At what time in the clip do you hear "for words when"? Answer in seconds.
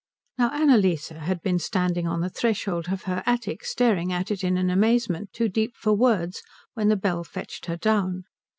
5.75-6.87